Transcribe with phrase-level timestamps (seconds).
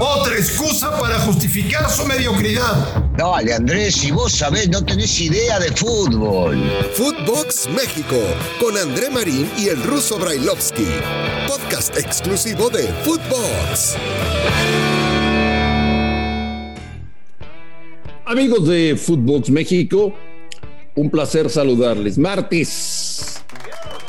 [0.00, 3.04] Otra excusa para justificar su mediocridad.
[3.18, 6.58] Dale, Andrés, si vos sabés, no tenés idea de fútbol.
[6.94, 8.16] Footbox México,
[8.58, 10.86] con André Marín y el ruso Brailovsky.
[11.46, 13.96] Podcast exclusivo de Footbox.
[18.24, 20.14] Amigos de Footbox México,
[20.94, 22.16] un placer saludarles.
[22.16, 23.42] Martes,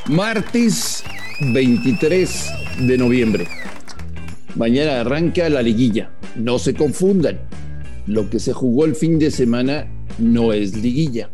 [0.07, 1.03] martes
[1.41, 2.45] 23
[2.79, 3.58] de noviembre.
[4.55, 6.09] Mañana arranca la liguilla.
[6.35, 7.39] No se confundan.
[8.07, 11.29] Lo que se jugó el fin de semana no es liguilla.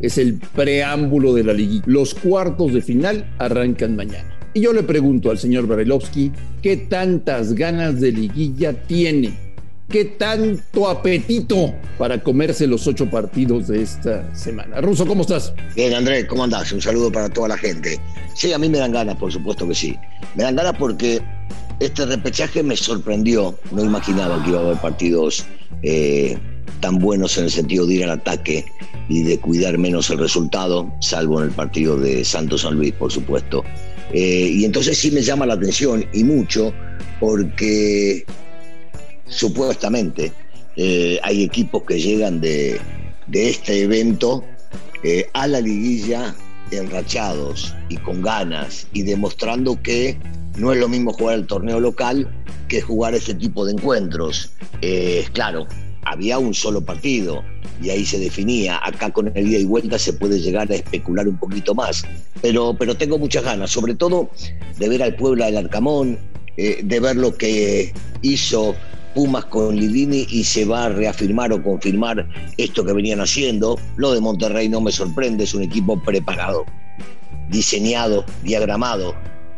[0.00, 1.84] Es el preámbulo de la liguilla.
[1.86, 4.38] Los cuartos de final arrancan mañana.
[4.54, 9.48] Y yo le pregunto al señor Barelovsky, ¿qué tantas ganas de liguilla tiene?
[9.88, 14.82] ¿Qué tanto apetito para comerse los ocho partidos de esta semana?
[14.82, 15.54] Ruso, ¿cómo estás?
[15.74, 16.70] Bien, Andrés, ¿cómo andás?
[16.72, 17.98] Un saludo para toda la gente.
[18.34, 19.96] Sí, a mí me dan ganas, por supuesto que sí.
[20.34, 21.22] Me dan ganas porque
[21.80, 23.58] este repechaje me sorprendió.
[23.70, 25.44] No imaginaba que iba a haber partidos
[25.82, 26.36] eh,
[26.80, 28.64] tan buenos en el sentido de ir al ataque
[29.08, 33.12] y de cuidar menos el resultado, salvo en el partido de Santos San Luis, por
[33.12, 33.64] supuesto.
[34.12, 36.72] Eh, y entonces sí me llama la atención y mucho
[37.20, 38.24] porque
[39.26, 40.32] supuestamente
[40.76, 42.80] eh, hay equipos que llegan de,
[43.32, 44.44] este evento
[45.34, 46.34] a la liguilla
[46.70, 50.18] enrachados y con ganas y demostrando que
[50.58, 52.28] no es lo mismo jugar el torneo local
[52.68, 54.50] que jugar este tipo de encuentros.
[54.82, 55.66] Eh, claro,
[56.04, 57.42] había un solo partido
[57.80, 58.80] y ahí se definía.
[58.84, 62.04] Acá con el ida y vuelta se puede llegar a especular un poquito más.
[62.42, 64.28] Pero, pero tengo muchas ganas, sobre todo
[64.78, 66.18] de ver al pueblo del Arcamón,
[66.56, 67.92] de ver lo que
[68.22, 68.74] hizo
[69.14, 73.78] Pumas con Lidini y se va a reafirmar o confirmar esto que venían haciendo.
[73.96, 76.66] Lo de Monterrey no me sorprende, es un equipo preparado,
[77.48, 79.14] diseñado, diagramado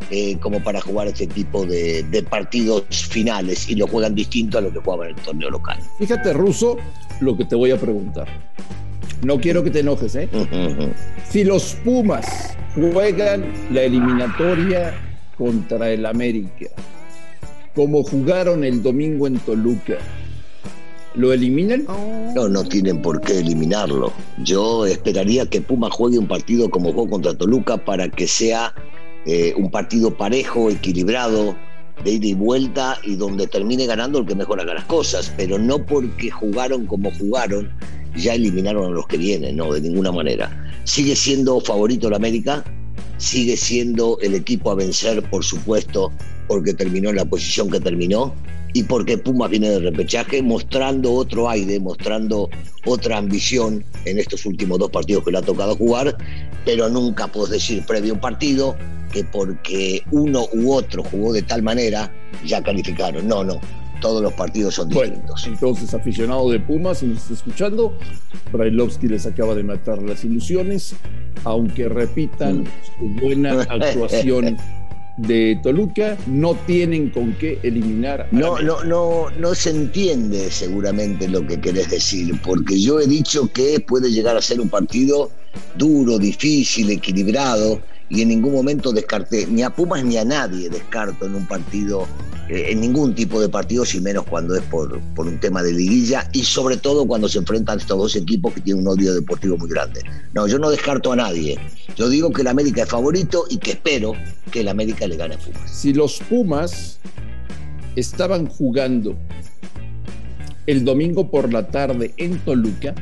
[0.09, 4.71] eh, como para jugar este tipo de, partidos finales y lo juegan distinto a lo
[4.71, 5.79] que jugaban en el torneo local.
[5.99, 6.77] Fíjate, Ruso,
[7.19, 8.27] lo que te voy a preguntar.
[9.23, 10.27] No quiero que te enojes, ¿eh?
[11.29, 14.95] Si los Pumas juegan la eliminatoria
[15.37, 16.67] contra el América,
[17.75, 19.97] como jugaron el domingo en Toluca,
[21.15, 21.85] ¿lo eliminan?
[22.35, 24.11] No, no tienen por qué eliminarlo.
[24.43, 28.73] Yo esperaría que Puma juegue un partido como jugó contra Toluca para que sea
[29.25, 31.55] eh, un partido parejo, equilibrado,
[32.03, 35.59] de ida y vuelta y donde termine ganando el que mejor haga las cosas, pero
[35.59, 37.71] no porque jugaron como jugaron,
[38.15, 40.49] ya eliminaron a los que vienen, no, de ninguna manera.
[40.83, 42.63] Sigue siendo favorito el América,
[43.17, 46.11] sigue siendo el equipo a vencer, por supuesto,
[46.47, 48.33] porque terminó en la posición que terminó
[48.73, 52.49] y porque Pumas viene de repechaje mostrando otro aire, mostrando
[52.85, 56.17] otra ambición en estos últimos dos partidos que le ha tocado jugar,
[56.65, 58.75] pero nunca puedes decir previo un partido
[59.11, 62.11] que porque uno u otro jugó de tal manera
[62.45, 63.27] ya calificaron.
[63.27, 63.59] No, no.
[63.99, 65.45] Todos los partidos son distintos.
[65.45, 67.95] entonces, aficionado de Pumas, si nos está escuchando,
[68.51, 70.95] Brailovsky les acaba de matar las ilusiones,
[71.43, 72.67] aunque repitan mm.
[72.97, 74.57] su buena actuación
[75.17, 78.27] de Toluca no tienen con qué eliminar.
[78.31, 83.51] no, no, no, no se entiende seguramente lo que querés decir, porque yo he dicho
[83.53, 85.29] que puede llegar a ser un partido
[85.75, 87.81] duro, difícil, equilibrado,
[88.11, 92.05] y en ningún momento descarté ni a Pumas ni a nadie descarto en un partido,
[92.49, 95.71] eh, en ningún tipo de partido, si menos cuando es por, por un tema de
[95.71, 99.57] liguilla y sobre todo cuando se enfrentan estos dos equipos que tienen un odio deportivo
[99.57, 100.01] muy grande.
[100.33, 101.57] No, yo no descarto a nadie.
[101.95, 104.13] Yo digo que el América es favorito y que espero
[104.51, 105.71] que el América le gane a Pumas.
[105.71, 106.99] Si los Pumas
[107.95, 109.15] estaban jugando
[110.67, 112.93] el domingo por la tarde en Toluca,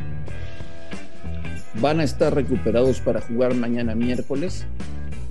[1.76, 4.66] van a estar recuperados para jugar mañana miércoles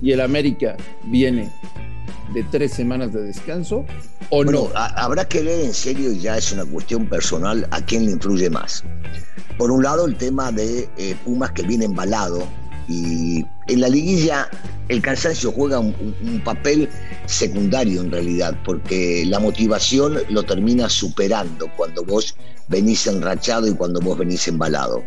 [0.01, 1.51] y el América viene
[2.33, 3.85] de tres semanas de descanso
[4.29, 4.69] o no?
[4.75, 8.83] habrá que ver en serio, ya es una cuestión personal, a quién le influye más.
[9.57, 12.47] Por un lado, el tema de eh, Pumas que viene embalado
[12.89, 14.49] y en la liguilla
[14.87, 16.89] el cansancio juega un, papel
[17.27, 22.35] secundario en realidad, porque la motivación lo termina superando cuando vos
[22.67, 25.03] venís enrachado y cuando vos venís embalado.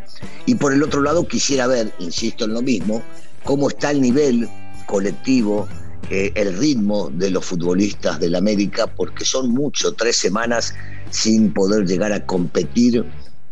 [0.47, 3.03] Y por el otro lado, quisiera ver, insisto en lo mismo,
[3.43, 4.49] cómo está el nivel
[4.87, 5.67] colectivo,
[6.11, 10.75] eh, el ritmo de los futbolistas del América, porque son muchos, tres semanas
[11.11, 13.05] sin poder llegar a competir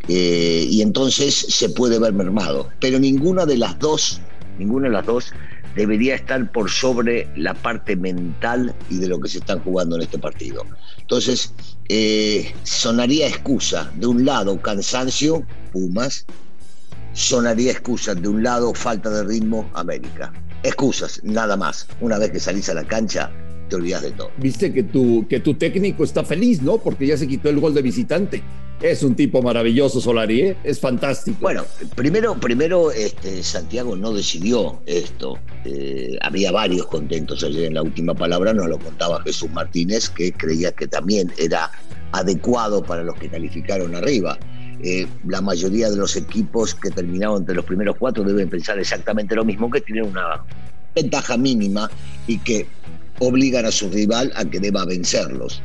[0.09, 2.69] eh, y entonces se puede ver mermado.
[2.81, 4.21] Pero ninguna de las dos,
[4.59, 5.33] ninguna de las dos
[5.75, 10.03] debería estar por sobre la parte mental y de lo que se están jugando en
[10.03, 10.65] este partido.
[10.99, 11.53] Entonces,
[11.89, 16.27] eh, sonaría excusa, de un lado cansancio, Pumas,
[17.13, 20.33] sonaría excusa, de un lado falta de ritmo, América
[20.63, 21.87] excusas, nada más.
[22.01, 23.31] Una vez que salís a la cancha,
[23.71, 24.31] te olvidas de todo.
[24.37, 26.77] Viste que tu, que tu técnico está feliz, ¿no?
[26.77, 28.43] Porque ya se quitó el gol de visitante.
[28.83, 30.57] Es un tipo maravilloso, Solari, ¿eh?
[30.65, 31.39] es fantástico.
[31.41, 31.65] Bueno,
[31.95, 35.39] primero, primero este, Santiago no decidió esto.
[35.67, 40.33] Eh, había varios contentos ayer en la última palabra, nos lo contaba Jesús Martínez, que
[40.33, 41.71] creía que también era
[42.13, 44.39] adecuado para los que calificaron arriba.
[44.83, 49.35] Eh, la mayoría de los equipos que terminaron entre los primeros cuatro deben pensar exactamente
[49.35, 50.43] lo mismo, que tienen una
[50.95, 51.91] ventaja mínima
[52.27, 52.67] y que
[53.21, 55.63] obligan a su rival a que deba vencerlos.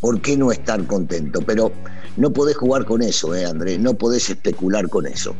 [0.00, 1.40] ¿Por qué no estar contento?
[1.40, 1.72] Pero
[2.16, 3.80] no podés jugar con eso, ¿eh, Andrés?
[3.80, 5.34] No podés especular con eso.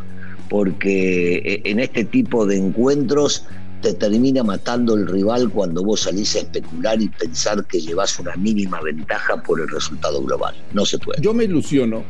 [0.48, 3.44] Porque eh, en este tipo de encuentros
[3.82, 8.34] te termina matando el rival cuando vos salís a especular y pensar que llevas una
[8.36, 10.54] mínima ventaja por el resultado global.
[10.72, 11.20] No se puede.
[11.20, 12.02] Yo me ilusiono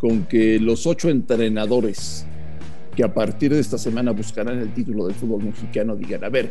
[0.00, 2.26] con que los ocho entrenadores
[2.96, 6.50] que a partir de esta semana buscarán el título del fútbol mexicano digan, a ver,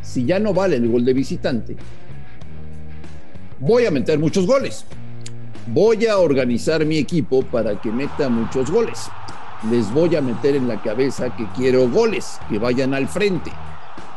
[0.00, 1.76] si ya no vale el gol de visitante,
[3.58, 4.86] voy a meter muchos goles.
[5.66, 9.10] Voy a organizar mi equipo para que meta muchos goles.
[9.70, 13.50] Les voy a meter en la cabeza que quiero goles, que vayan al frente,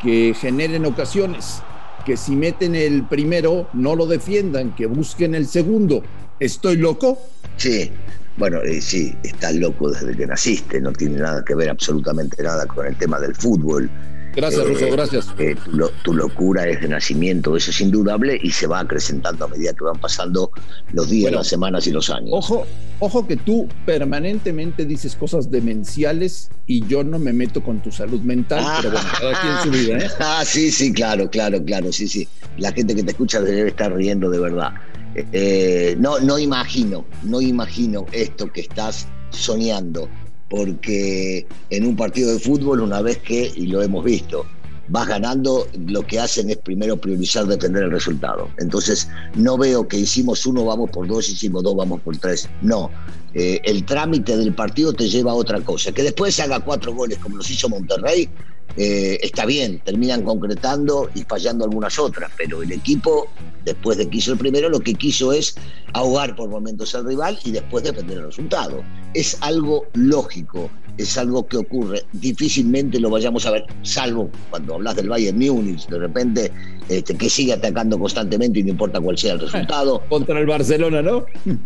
[0.01, 1.61] que generen ocasiones,
[2.05, 6.03] que si meten el primero no lo defiendan, que busquen el segundo.
[6.39, 7.19] ¿Estoy loco?
[7.57, 7.91] Sí,
[8.37, 12.65] bueno, eh, sí, estás loco desde que naciste, no tiene nada que ver absolutamente nada
[12.65, 13.89] con el tema del fútbol.
[14.35, 15.27] Gracias, Russo, gracias.
[15.37, 15.55] Eh,
[16.03, 19.83] tu, locura es de nacimiento, eso es indudable y se va acrecentando a medida que
[19.83, 20.51] van pasando
[20.91, 22.31] los días, las semanas y los años.
[22.31, 22.65] Ojo,
[22.99, 28.21] ojo que tú permanentemente dices cosas demenciales y yo no me meto con tu salud
[28.21, 30.09] mental, pero bueno, cada quien su vida, ¿eh?
[30.19, 32.27] Ah, sí, sí, claro, claro, claro, sí, sí.
[32.57, 34.73] La gente que te escucha debe estar riendo de verdad.
[35.15, 40.09] Eh, no, no imagino, no imagino esto que estás soñando
[40.49, 44.45] porque en un partido de fútbol, una vez que, y lo hemos visto,
[44.87, 48.49] vas ganando, lo que hacen es primero priorizar defender el resultado.
[48.59, 52.47] Entonces, no veo que hicimos uno, vamos por dos, hicimos dos, vamos por tres.
[52.61, 52.91] No,
[53.33, 55.91] eh, el trámite del partido te lleva a otra cosa.
[55.91, 58.29] Que después haga cuatro goles como los hizo Monterrey,
[58.75, 63.27] eh, está bien, terminan concretando y fallando algunas otras, pero el equipo,
[63.63, 65.55] después de que hizo el primero, lo que quiso es
[65.93, 68.83] ahogar por momentos al rival y después defender el resultado.
[69.13, 72.03] Es algo lógico, es algo que ocurre.
[72.13, 76.51] Difícilmente lo vayamos a ver, salvo cuando hablas del Bayern Múnich, de repente
[76.89, 80.01] este, que sigue atacando constantemente y no importa cuál sea el resultado.
[80.09, 81.25] Contra el Barcelona, ¿no?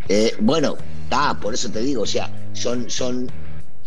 [0.09, 3.31] Eh, bueno, está, por eso te digo, o sea, son, son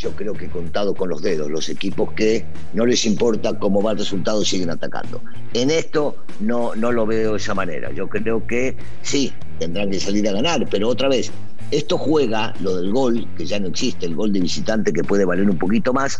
[0.00, 3.82] yo creo que he contado con los dedos, los equipos que no les importa cómo
[3.82, 5.20] va el resultado siguen atacando.
[5.52, 7.92] En esto no, no lo veo de esa manera.
[7.92, 11.30] Yo creo que sí, tendrán que salir a ganar, pero otra vez,
[11.70, 15.26] esto juega, lo del gol, que ya no existe, el gol de visitante que puede
[15.26, 16.18] valer un poquito más,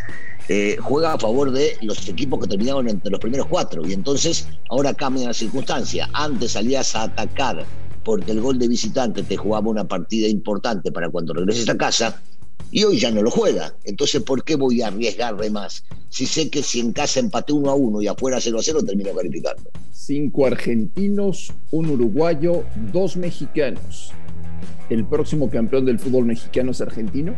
[0.49, 3.87] eh, juega a favor de los equipos que terminaron entre los primeros cuatro.
[3.87, 6.07] Y entonces ahora cambia la circunstancia.
[6.13, 7.65] Antes salías a atacar
[8.05, 12.21] porque el gol de visitante te jugaba una partida importante para cuando regreses a casa
[12.71, 13.75] y hoy ya no lo juega.
[13.85, 15.85] Entonces, ¿por qué voy a arriesgarme más?
[16.09, 18.83] Si sé que si en casa empaté 1 a 1 y afuera 0 a 0,
[18.85, 19.71] termino calificando.
[19.93, 24.13] Cinco argentinos, un uruguayo, dos mexicanos.
[24.89, 27.35] ¿El próximo campeón del fútbol mexicano es argentino?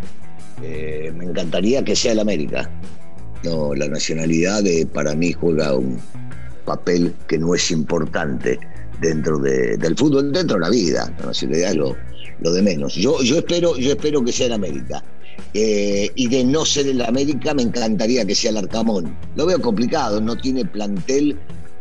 [0.62, 2.70] Eh, me encantaría que sea el América.
[3.44, 5.98] No, la nacionalidad de, para mí juega un
[6.64, 8.58] papel que no es importante
[9.00, 11.12] dentro del fútbol, dentro de la vida.
[11.18, 11.96] La nacionalidad es lo,
[12.42, 12.94] lo de menos.
[12.94, 15.02] Yo, yo, espero, yo espero que sea el América.
[15.54, 19.16] Eh, y de no ser el América, me encantaría que sea el Arcamón.
[19.36, 21.38] Lo veo complicado, no tiene plantel,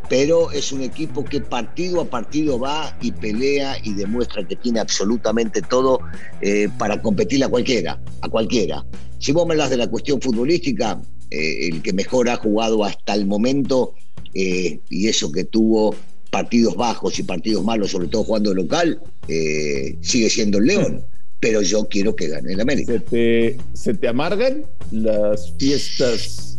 [0.08, 4.80] pero es un equipo que partido a partido va y pelea y demuestra que tiene
[4.80, 6.00] absolutamente todo
[6.40, 8.84] eh, para competir a cualquiera, a cualquiera.
[9.18, 11.00] Si vos me hablas de la cuestión futbolística,
[11.30, 13.94] eh, el que mejor ha jugado hasta el momento
[14.34, 15.94] y eso que tuvo
[16.32, 18.98] partidos bajos y partidos malos, sobre todo jugando local,
[19.28, 21.04] eh, sigue siendo el León.
[21.38, 22.94] Pero yo quiero que gane el América.
[22.94, 26.58] ¿Se te, ¿Se te amargan las fiestas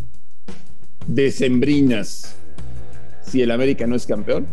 [1.07, 2.35] decembrinas
[3.25, 4.45] si el América no es campeón?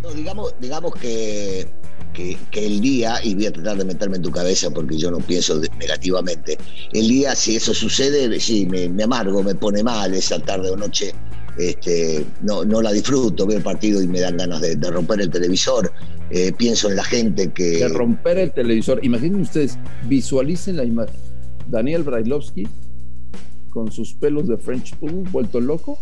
[0.00, 1.66] No, digamos, digamos que,
[2.12, 5.18] que, el día, y voy a tratar de meterme en tu cabeza porque yo no
[5.18, 6.56] pienso negativamente,
[6.92, 10.76] el día, si eso sucede, sí, me, me amargo, me pone mal esa tarde o
[10.76, 11.12] noche
[11.58, 15.30] este, no, no la disfruto, veo el partido y me dan ganas de, romper el
[15.30, 15.92] televisor.
[16.30, 17.78] Eh, pienso en la gente que.
[17.78, 19.04] De romper el televisor.
[19.04, 19.78] Imaginen ustedes,
[20.08, 21.16] visualicen la imagen.
[21.68, 22.66] Daniel Brailovsky
[23.70, 25.98] con sus pelos de French Pool vuelto loco,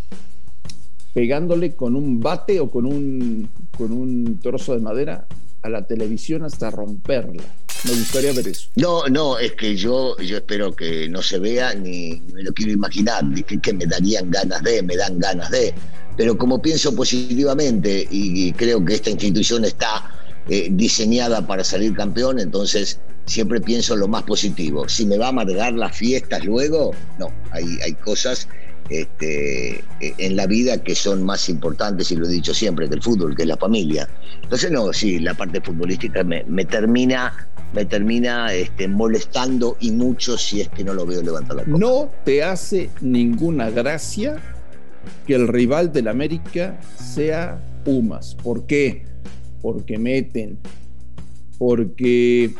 [1.13, 5.25] pegándole con un bate o con un, con un trozo de madera
[5.61, 7.43] a la televisión hasta romperla.
[7.83, 8.69] Me gustaría ver eso.
[8.75, 12.71] No, no, es que yo, yo espero que no se vea ni, me lo quiero
[12.71, 15.73] imaginar, ni que, me darían ganas de, me dan ganas de.
[16.15, 20.11] Pero como pienso positivamente y, creo que esta institución está
[20.49, 24.87] eh, diseñada para salir campeón, entonces siempre pienso lo más positivo.
[24.87, 28.47] Si me va a amargar las fiestas luego, no, hay, hay cosas
[28.91, 33.01] este, en la vida que son más importantes, y lo he dicho siempre, que el
[33.01, 34.07] fútbol, que es la familia.
[34.43, 40.61] Entonces, no, sí, la parte futbolística me, termina me termina este, molestando y mucho si
[40.61, 41.77] es que no lo veo levantar la copa.
[41.77, 44.37] No te hace ninguna gracia
[45.25, 48.35] que el rival del América sea Pumas.
[48.35, 49.05] ¿Por qué?
[49.61, 50.59] Porque meten,
[51.57, 52.53] porque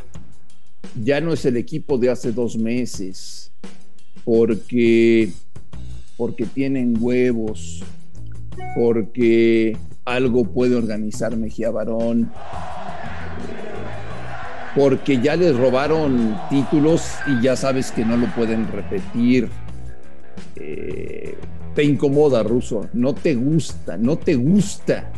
[1.03, 3.51] ya no es el equipo de hace dos meses,
[4.23, 5.31] porque
[6.17, 7.83] porque tienen huevos,
[8.75, 9.75] porque
[10.05, 12.31] algo puede organizar Mejía Barón,
[14.75, 19.49] porque ya les robaron títulos y ya sabes que no lo pueden repetir.
[20.55, 21.37] Eh,
[21.75, 25.11] te incomoda, Ruso, no te gusta, no te gusta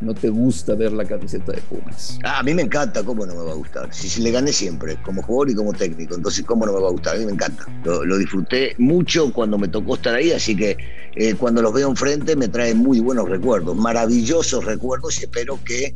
[0.00, 2.18] no te gusta ver la camiseta de Pumas.
[2.22, 3.92] Ah, a mí me encanta, ¿cómo no me va a gustar?
[3.92, 6.92] Si, le gané siempre, como jugador y como técnico, entonces ¿cómo no me va a
[6.92, 7.16] gustar?
[7.16, 7.66] A mí me encanta.
[7.84, 10.76] Lo, disfruté mucho cuando me tocó estar ahí, así que
[11.14, 15.94] eh, cuando los veo enfrente me trae muy buenos recuerdos, maravillosos recuerdos y espero que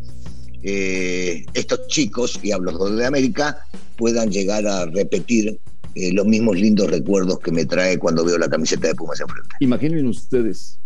[0.62, 5.58] eh, estos chicos, y hablo de América, puedan llegar a repetir
[5.94, 9.48] eh, los mismos lindos recuerdos que me trae cuando veo la camiseta de Pumas enfrente.
[9.60, 10.78] Imaginen ustedes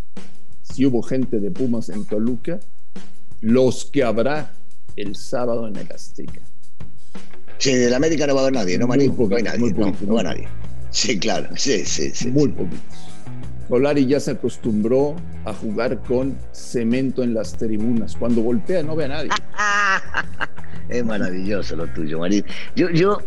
[0.62, 2.60] si hubo gente de Pumas en Toluca
[3.40, 4.54] los que habrá
[4.96, 6.40] el sábado en el Azteca.
[7.58, 10.20] Sí, del América no va a haber nadie, no, Marín, no hay nadie, no, va
[10.20, 10.48] a nadie.
[10.90, 12.28] Sí, claro, sí, sí, sí.
[12.28, 12.80] Muy poquitos.
[13.68, 18.16] Solari ya se acostumbró a jugar con cemento en las tribunas.
[18.16, 19.30] Cuando voltea no ve a nadie.
[20.88, 22.44] es maravilloso lo tuyo, Marín.
[22.76, 23.18] Yo, yo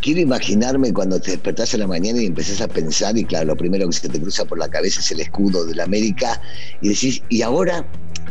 [0.00, 3.56] quiero imaginarme cuando te despertás en la mañana y empezás a pensar, y claro, lo
[3.56, 6.40] primero que se te cruza por la cabeza es el escudo de la América,
[6.80, 7.84] y decís, ¿y ahora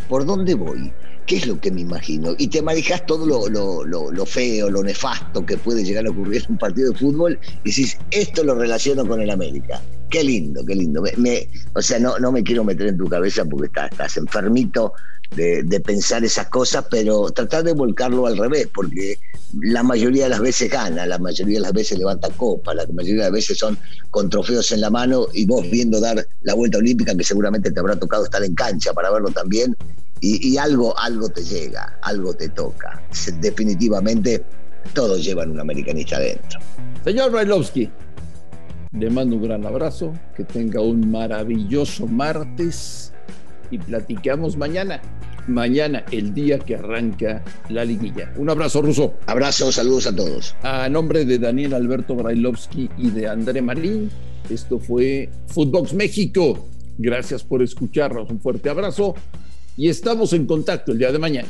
[0.10, 0.92] por dónde voy?
[1.26, 2.36] ¿Qué es lo que me imagino?
[2.38, 6.58] Y te manejas todo lo, feo, lo nefasto que puede llegar a ocurrir en un
[6.60, 9.82] partido de fútbol y decís, esto lo relaciono con el América.
[10.10, 11.04] Qué lindo, qué lindo.
[11.18, 14.94] Me, o sea, no, no me quiero meter en tu cabeza porque estás, estás enfermito
[15.36, 19.18] de, de, pensar esas cosas, pero tratar de volcarlo al revés, porque
[19.62, 23.24] la mayoría de las veces gana, la mayoría de las veces levanta copa, la mayoría
[23.24, 23.78] de las veces son
[24.12, 27.80] con trofeos en la mano y vos viendo dar la vuelta olímpica, que seguramente te
[27.80, 29.76] habrá tocado estar en cancha para verlo también,
[30.22, 33.04] y, algo, algo te llega, algo te toca.
[33.40, 34.44] Definitivamente
[34.94, 36.60] todos llevan un americanista adentro.
[37.04, 37.92] Señor Brailovsky,
[39.00, 43.14] le mando un gran abrazo, que tenga un maravilloso martes
[43.72, 45.02] y platicamos mañana
[45.48, 48.32] mañana, el día que arranca la liguilla.
[48.38, 49.16] Un abrazo, Ruso.
[49.28, 50.56] Abrazo, saludos a todos.
[50.64, 54.10] A nombre de Daniel Alberto Brailovsky y de André Marín,
[54.50, 56.68] esto fue Footbox México.
[56.98, 58.30] Gracias por escucharnos.
[58.30, 59.16] Un fuerte abrazo
[59.78, 61.50] y estamos en contacto el día de mañana.